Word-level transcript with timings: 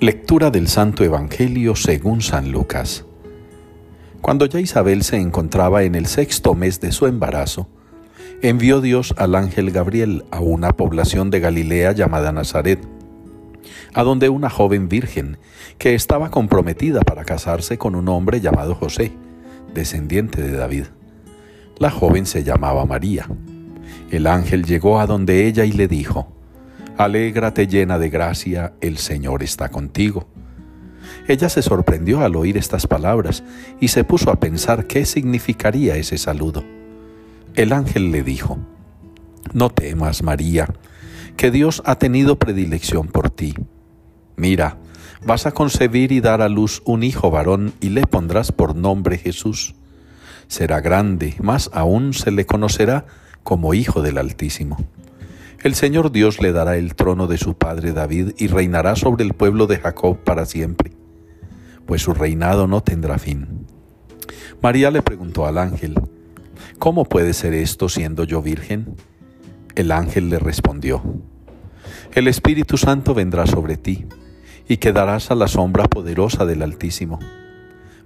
Lectura 0.00 0.52
del 0.52 0.68
Santo 0.68 1.02
Evangelio 1.02 1.74
según 1.74 2.22
San 2.22 2.52
Lucas. 2.52 3.04
Cuando 4.20 4.46
ya 4.46 4.60
Isabel 4.60 5.02
se 5.02 5.16
encontraba 5.16 5.82
en 5.82 5.96
el 5.96 6.06
sexto 6.06 6.54
mes 6.54 6.80
de 6.80 6.92
su 6.92 7.08
embarazo, 7.08 7.66
envió 8.40 8.80
Dios 8.80 9.12
al 9.18 9.34
ángel 9.34 9.72
Gabriel 9.72 10.24
a 10.30 10.38
una 10.38 10.70
población 10.70 11.30
de 11.30 11.40
Galilea 11.40 11.90
llamada 11.90 12.30
Nazaret, 12.30 12.78
a 13.92 14.04
donde 14.04 14.28
una 14.28 14.50
joven 14.50 14.88
virgen, 14.88 15.36
que 15.78 15.96
estaba 15.96 16.30
comprometida 16.30 17.00
para 17.00 17.24
casarse 17.24 17.76
con 17.76 17.96
un 17.96 18.08
hombre 18.08 18.40
llamado 18.40 18.76
José, 18.76 19.10
descendiente 19.74 20.40
de 20.40 20.52
David. 20.52 20.84
La 21.80 21.90
joven 21.90 22.24
se 22.24 22.44
llamaba 22.44 22.86
María. 22.86 23.28
El 24.12 24.28
ángel 24.28 24.64
llegó 24.64 25.00
a 25.00 25.08
donde 25.08 25.48
ella 25.48 25.64
y 25.64 25.72
le 25.72 25.88
dijo, 25.88 26.37
Alégrate 26.98 27.68
llena 27.68 27.96
de 27.96 28.10
gracia, 28.10 28.72
el 28.80 28.98
Señor 28.98 29.44
está 29.44 29.68
contigo. 29.68 30.26
Ella 31.28 31.48
se 31.48 31.62
sorprendió 31.62 32.22
al 32.22 32.34
oír 32.34 32.56
estas 32.56 32.88
palabras 32.88 33.44
y 33.78 33.86
se 33.86 34.02
puso 34.02 34.32
a 34.32 34.40
pensar 34.40 34.88
qué 34.88 35.04
significaría 35.04 35.94
ese 35.94 36.18
saludo. 36.18 36.64
El 37.54 37.72
ángel 37.72 38.10
le 38.10 38.24
dijo, 38.24 38.58
No 39.52 39.70
temas, 39.70 40.24
María, 40.24 40.74
que 41.36 41.52
Dios 41.52 41.84
ha 41.86 42.00
tenido 42.00 42.36
predilección 42.36 43.06
por 43.06 43.30
ti. 43.30 43.54
Mira, 44.34 44.78
vas 45.24 45.46
a 45.46 45.52
concebir 45.52 46.10
y 46.10 46.20
dar 46.20 46.42
a 46.42 46.48
luz 46.48 46.82
un 46.84 47.04
hijo 47.04 47.30
varón 47.30 47.74
y 47.80 47.90
le 47.90 48.08
pondrás 48.08 48.50
por 48.50 48.74
nombre 48.74 49.18
Jesús. 49.18 49.76
Será 50.48 50.80
grande, 50.80 51.36
más 51.40 51.70
aún 51.72 52.12
se 52.12 52.32
le 52.32 52.44
conocerá 52.44 53.06
como 53.44 53.72
Hijo 53.72 54.02
del 54.02 54.18
Altísimo. 54.18 54.78
El 55.60 55.74
Señor 55.74 56.12
Dios 56.12 56.40
le 56.40 56.52
dará 56.52 56.76
el 56.76 56.94
trono 56.94 57.26
de 57.26 57.36
su 57.36 57.54
padre 57.54 57.92
David 57.92 58.30
y 58.38 58.46
reinará 58.46 58.94
sobre 58.94 59.24
el 59.24 59.34
pueblo 59.34 59.66
de 59.66 59.78
Jacob 59.78 60.18
para 60.18 60.46
siempre, 60.46 60.92
pues 61.84 62.02
su 62.02 62.14
reinado 62.14 62.68
no 62.68 62.80
tendrá 62.80 63.18
fin. 63.18 63.66
María 64.62 64.92
le 64.92 65.02
preguntó 65.02 65.46
al 65.46 65.58
ángel, 65.58 65.96
¿Cómo 66.78 67.06
puede 67.06 67.32
ser 67.32 67.54
esto 67.54 67.88
siendo 67.88 68.22
yo 68.22 68.40
virgen? 68.40 68.94
El 69.74 69.90
ángel 69.90 70.30
le 70.30 70.38
respondió, 70.38 71.02
El 72.14 72.28
Espíritu 72.28 72.76
Santo 72.76 73.12
vendrá 73.12 73.48
sobre 73.48 73.76
ti 73.76 74.06
y 74.68 74.76
quedarás 74.76 75.32
a 75.32 75.34
la 75.34 75.48
sombra 75.48 75.84
poderosa 75.84 76.46
del 76.46 76.62
Altísimo. 76.62 77.18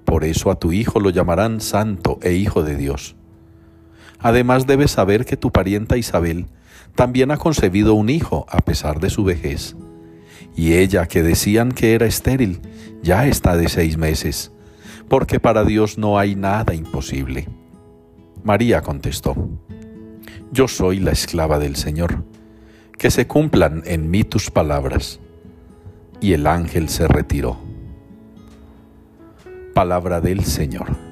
Por 0.07 0.25
eso 0.25 0.51
a 0.51 0.59
tu 0.59 0.73
hijo 0.73 1.01
lo 1.01 1.11
llamarán 1.11 1.61
Santo 1.61 2.19
e 2.23 2.33
Hijo 2.33 2.63
de 2.63 2.77
Dios. 2.77 3.15
Además 4.23 4.67
debes 4.67 4.93
saber 4.93 5.25
que 5.25 5.37
tu 5.37 5.51
parienta 5.51 5.97
Isabel 5.97 6.47
también 6.95 7.31
ha 7.31 7.37
concebido 7.37 7.95
un 7.95 8.09
hijo 8.09 8.47
a 8.49 8.59
pesar 8.59 9.01
de 9.01 9.11
su 9.11 9.25
vejez. 9.25 9.77
Y 10.55 10.75
ella, 10.75 11.07
que 11.07 11.23
decían 11.23 11.73
que 11.73 11.95
era 11.95 12.07
estéril, 12.07 12.61
ya 13.03 13.27
está 13.27 13.57
de 13.57 13.69
seis 13.69 13.97
meses, 13.97 14.53
porque 15.09 15.41
para 15.41 15.65
Dios 15.65 15.99
no 15.99 16.19
hay 16.19 16.37
nada 16.37 16.75
imposible. 16.75 17.49
María 18.45 18.83
contestó, 18.83 19.35
Yo 20.53 20.69
soy 20.69 21.01
la 21.01 21.13
esclava 21.13 21.59
del 21.59 21.77
Señor, 21.77 22.25
que 22.99 23.11
se 23.11 23.27
cumplan 23.27 23.83
en 23.87 24.11
mí 24.11 24.25
tus 24.25 24.51
palabras. 24.51 25.19
Y 26.21 26.35
el 26.35 26.47
ángel 26.47 26.89
se 26.89 27.09
retiró. 27.09 27.59
Palabra 29.75 30.21
del 30.21 30.45
Señor. 30.45 31.12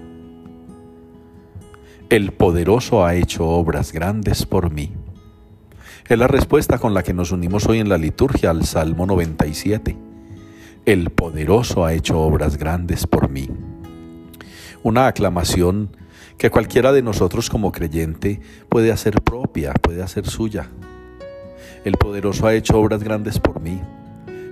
El 2.11 2.33
poderoso 2.33 3.05
ha 3.05 3.15
hecho 3.15 3.47
obras 3.47 3.93
grandes 3.93 4.45
por 4.45 4.73
mí. 4.73 4.93
Es 6.09 6.19
la 6.19 6.27
respuesta 6.27 6.81
con 6.81 6.93
la 6.93 7.05
que 7.05 7.15
nos 7.15 7.31
unimos 7.31 7.67
hoy 7.67 7.79
en 7.79 7.89
la 7.89 7.99
liturgia 7.99 8.51
al 8.51 8.65
Salmo 8.65 9.07
97. 9.07 9.97
El 10.87 11.11
poderoso 11.11 11.85
ha 11.85 11.93
hecho 11.93 12.19
obras 12.19 12.57
grandes 12.57 13.07
por 13.07 13.29
mí. 13.31 13.49
Una 14.83 15.07
aclamación 15.07 15.97
que 16.37 16.51
cualquiera 16.51 16.91
de 16.91 17.03
nosotros 17.03 17.49
como 17.49 17.71
creyente 17.71 18.41
puede 18.69 18.91
hacer 18.91 19.23
propia, 19.23 19.73
puede 19.75 20.03
hacer 20.03 20.27
suya. 20.27 20.69
El 21.85 21.93
poderoso 21.93 22.49
ha 22.49 22.55
hecho 22.55 22.77
obras 22.81 23.05
grandes 23.05 23.39
por 23.39 23.61
mí. 23.61 23.81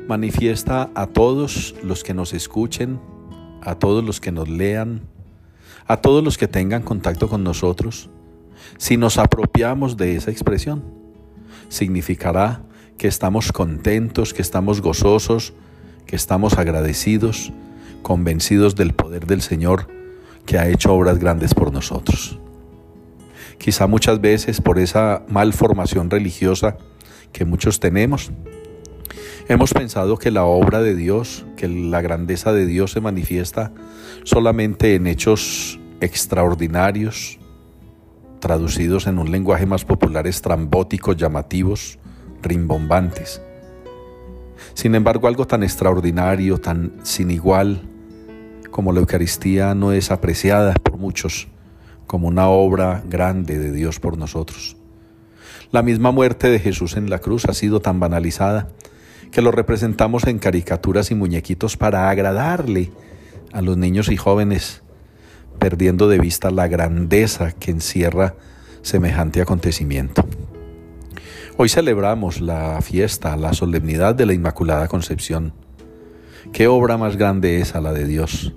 Manifiesta 0.06 0.90
a 0.94 1.08
todos 1.08 1.74
los 1.82 2.04
que 2.04 2.14
nos 2.14 2.34
escuchen, 2.34 3.00
a 3.62 3.74
todos 3.74 4.04
los 4.04 4.20
que 4.20 4.30
nos 4.30 4.48
lean, 4.48 5.08
a 5.88 5.96
todos 5.96 6.22
los 6.22 6.38
que 6.38 6.46
tengan 6.46 6.82
contacto 6.82 7.28
con 7.28 7.42
nosotros, 7.42 8.10
si 8.76 8.96
nos 8.96 9.18
apropiamos 9.18 9.96
de 9.96 10.16
esa 10.16 10.30
expresión 10.30 10.84
significará 11.68 12.62
que 12.96 13.08
estamos 13.08 13.52
contentos, 13.52 14.34
que 14.34 14.42
estamos 14.42 14.80
gozosos, 14.80 15.54
que 16.06 16.16
estamos 16.16 16.58
agradecidos, 16.58 17.52
convencidos 18.02 18.74
del 18.74 18.92
poder 18.92 19.26
del 19.26 19.42
Señor 19.42 19.88
que 20.46 20.58
ha 20.58 20.68
hecho 20.68 20.94
obras 20.94 21.18
grandes 21.18 21.52
por 21.52 21.72
nosotros. 21.72 22.38
Quizá 23.58 23.86
muchas 23.86 24.20
veces 24.20 24.60
por 24.62 24.78
esa 24.78 25.22
malformación 25.28 26.08
religiosa 26.08 26.78
que 27.32 27.44
muchos 27.44 27.80
tenemos, 27.80 28.30
hemos 29.48 29.72
pensado 29.72 30.18
que 30.18 30.30
la 30.30 30.44
obra 30.44 30.80
de 30.80 30.94
Dios, 30.94 31.46
que 31.56 31.68
la 31.68 32.02
grandeza 32.02 32.52
de 32.52 32.66
Dios 32.66 32.92
se 32.92 33.00
manifiesta 33.00 33.72
solamente 34.22 34.94
en 34.94 35.06
hechos 35.06 35.80
extraordinarios, 36.00 37.38
traducidos 38.40 39.06
en 39.06 39.18
un 39.18 39.32
lenguaje 39.32 39.66
más 39.66 39.84
popular 39.84 40.26
estrambóticos, 40.26 41.16
llamativos, 41.16 41.98
rimbombantes. 42.42 43.42
Sin 44.74 44.94
embargo, 44.94 45.26
algo 45.26 45.46
tan 45.46 45.62
extraordinario, 45.62 46.58
tan 46.58 46.92
sin 47.02 47.30
igual, 47.30 47.82
como 48.70 48.92
la 48.92 49.00
Eucaristía 49.00 49.74
no 49.74 49.92
es 49.92 50.10
apreciada 50.10 50.74
por 50.74 50.98
muchos 50.98 51.48
como 52.06 52.28
una 52.28 52.48
obra 52.48 53.02
grande 53.08 53.58
de 53.58 53.72
Dios 53.72 53.98
por 53.98 54.18
nosotros. 54.18 54.76
La 55.70 55.82
misma 55.82 56.10
muerte 56.10 56.48
de 56.48 56.58
Jesús 56.58 56.96
en 56.96 57.10
la 57.10 57.18
cruz 57.18 57.44
ha 57.46 57.54
sido 57.54 57.80
tan 57.80 57.98
banalizada 57.98 58.68
que 59.30 59.42
lo 59.42 59.50
representamos 59.50 60.26
en 60.26 60.38
caricaturas 60.38 61.10
y 61.10 61.14
muñequitos 61.14 61.76
para 61.76 62.10
agradarle 62.10 62.90
a 63.52 63.62
los 63.62 63.76
niños 63.76 64.10
y 64.10 64.16
jóvenes 64.16 64.82
perdiendo 65.58 66.08
de 66.08 66.18
vista 66.18 66.50
la 66.50 66.68
grandeza 66.68 67.52
que 67.52 67.70
encierra 67.70 68.36
semejante 68.82 69.40
acontecimiento. 69.40 70.24
Hoy 71.56 71.68
celebramos 71.68 72.40
la 72.40 72.80
fiesta, 72.80 73.36
la 73.36 73.52
solemnidad 73.52 74.14
de 74.14 74.26
la 74.26 74.32
Inmaculada 74.32 74.86
Concepción. 74.86 75.52
¿Qué 76.52 76.68
obra 76.68 76.96
más 76.96 77.16
grande 77.16 77.60
es 77.60 77.74
a 77.74 77.80
la 77.80 77.92
de 77.92 78.06
Dios, 78.06 78.54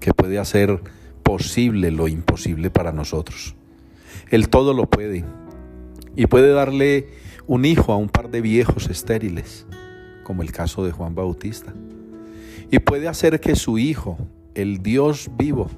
que 0.00 0.14
puede 0.14 0.38
hacer 0.38 0.80
posible 1.22 1.90
lo 1.90 2.08
imposible 2.08 2.70
para 2.70 2.92
nosotros? 2.92 3.54
Él 4.30 4.48
todo 4.48 4.72
lo 4.72 4.88
puede 4.88 5.24
y 6.16 6.26
puede 6.26 6.52
darle 6.52 7.08
un 7.46 7.64
hijo 7.64 7.92
a 7.92 7.96
un 7.96 8.08
par 8.08 8.30
de 8.30 8.40
viejos 8.40 8.88
estériles, 8.88 9.66
como 10.30 10.44
el 10.44 10.52
caso 10.52 10.84
de 10.84 10.92
Juan 10.92 11.16
Bautista. 11.16 11.74
Y 12.70 12.78
puede 12.78 13.08
hacer 13.08 13.40
que 13.40 13.56
su 13.56 13.78
hijo, 13.78 14.16
el 14.54 14.80
Dios 14.80 15.28
vivo, 15.36 15.68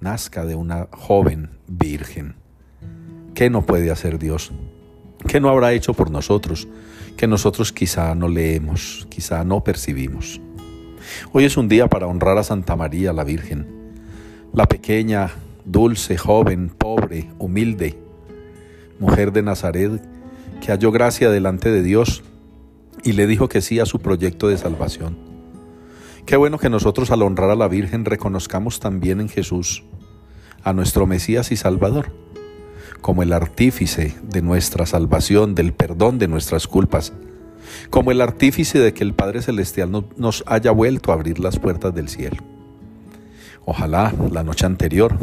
nazca 0.00 0.44
de 0.44 0.56
una 0.56 0.88
joven 0.90 1.50
virgen. 1.68 2.34
¿Qué 3.34 3.48
no 3.48 3.64
puede 3.64 3.92
hacer 3.92 4.18
Dios? 4.18 4.50
¿Qué 5.28 5.38
no 5.38 5.48
habrá 5.48 5.74
hecho 5.74 5.94
por 5.94 6.10
nosotros 6.10 6.66
que 7.16 7.28
nosotros 7.28 7.70
quizá 7.70 8.16
no 8.16 8.26
leemos, 8.26 9.06
quizá 9.10 9.44
no 9.44 9.62
percibimos? 9.62 10.40
Hoy 11.30 11.44
es 11.44 11.56
un 11.56 11.68
día 11.68 11.86
para 11.86 12.08
honrar 12.08 12.38
a 12.38 12.42
Santa 12.42 12.74
María 12.74 13.12
la 13.12 13.22
Virgen, 13.22 13.64
la 14.54 14.66
pequeña, 14.66 15.30
dulce, 15.64 16.18
joven, 16.18 16.68
pobre, 16.76 17.30
humilde, 17.38 17.96
mujer 18.98 19.30
de 19.30 19.42
Nazaret, 19.42 20.02
que 20.60 20.72
halló 20.72 20.90
gracia 20.90 21.30
delante 21.30 21.70
de 21.70 21.84
Dios 21.84 22.24
y 23.06 23.12
le 23.12 23.28
dijo 23.28 23.48
que 23.48 23.60
sí 23.60 23.78
a 23.78 23.86
su 23.86 24.00
proyecto 24.00 24.48
de 24.48 24.58
salvación. 24.58 25.16
Qué 26.26 26.36
bueno 26.36 26.58
que 26.58 26.68
nosotros 26.68 27.12
al 27.12 27.22
honrar 27.22 27.50
a 27.50 27.54
la 27.54 27.68
Virgen 27.68 28.04
reconozcamos 28.04 28.80
también 28.80 29.20
en 29.20 29.28
Jesús 29.28 29.84
a 30.64 30.72
nuestro 30.72 31.06
Mesías 31.06 31.52
y 31.52 31.56
Salvador, 31.56 32.10
como 33.00 33.22
el 33.22 33.32
artífice 33.32 34.16
de 34.24 34.42
nuestra 34.42 34.86
salvación, 34.86 35.54
del 35.54 35.72
perdón 35.72 36.18
de 36.18 36.26
nuestras 36.26 36.66
culpas, 36.66 37.12
como 37.90 38.10
el 38.10 38.20
artífice 38.20 38.80
de 38.80 38.92
que 38.92 39.04
el 39.04 39.14
Padre 39.14 39.40
Celestial 39.40 40.04
nos 40.16 40.42
haya 40.48 40.72
vuelto 40.72 41.12
a 41.12 41.14
abrir 41.14 41.38
las 41.38 41.60
puertas 41.60 41.94
del 41.94 42.08
cielo. 42.08 42.38
Ojalá 43.64 44.12
la 44.32 44.42
noche 44.42 44.66
anterior, 44.66 45.16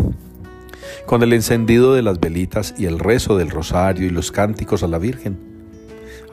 con 1.06 1.22
el 1.22 1.34
encendido 1.34 1.94
de 1.94 2.02
las 2.02 2.22
velitas 2.22 2.76
y 2.78 2.86
el 2.86 2.98
rezo 2.98 3.36
del 3.36 3.50
rosario 3.50 4.08
y 4.08 4.10
los 4.10 4.32
cánticos 4.32 4.84
a 4.84 4.88
la 4.88 5.00
Virgen, 5.00 5.53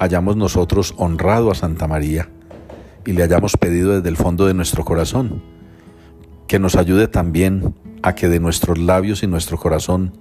hayamos 0.00 0.35
nosotros 0.35 0.94
honrado 0.97 1.50
a 1.50 1.55
Santa 1.55 1.87
María 1.87 2.31
y 3.05 3.12
le 3.12 3.23
hayamos 3.23 3.56
pedido 3.58 3.94
desde 3.94 4.08
el 4.08 4.17
fondo 4.17 4.47
de 4.47 4.55
nuestro 4.55 4.82
corazón 4.82 5.43
que 6.49 6.58
nos 6.58 6.75
ayude 6.75 7.06
también 7.06 7.75
a 8.02 8.14
que 8.14 8.29
de 8.29 8.41
nuestros 8.41 8.79
labios 8.79 9.23
y 9.23 9.26
nuestro 9.26 9.58
corazón 9.58 10.14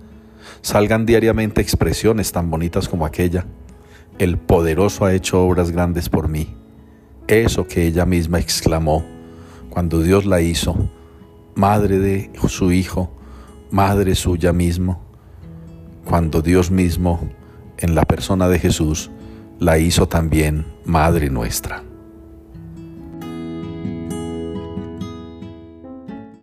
salgan 0.62 1.06
diariamente 1.06 1.62
expresiones 1.62 2.34
tan 2.34 2.52
bonitas 2.52 2.90
como 2.90 3.06
aquella. 3.06 3.46
El 4.20 4.38
poderoso 4.38 5.06
ha 5.06 5.14
hecho 5.14 5.42
obras 5.42 5.72
grandes 5.72 6.10
por 6.10 6.28
mí. 6.28 6.56
eso 7.28 7.66
que 7.66 7.88
ella 7.88 8.06
misma 8.06 8.40
exclamó 8.40 9.06
cuando 9.70 10.02
Dios 10.02 10.26
la 10.26 10.42
hizo, 10.42 10.76
madre 11.56 12.00
de 12.00 12.32
su 12.48 12.74
Hijo, 12.74 13.12
madre 13.72 14.16
suya 14.16 14.52
mismo, 14.52 15.02
cuando 16.04 16.42
Dios 16.42 16.70
mismo, 16.70 17.30
en 17.78 17.96
la 17.96 18.04
persona 18.04 18.50
de 18.50 18.60
Jesús, 18.60 19.10
la 19.60 19.78
hizo 19.78 20.08
también 20.08 20.66
madre 20.86 21.30
nuestra. 21.30 21.84